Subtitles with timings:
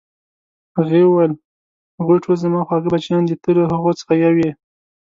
[0.77, 1.33] هغې وویل:
[1.97, 4.51] هغوی ټول زما خواږه بچیان دي، ته له هغو څخه یو یې.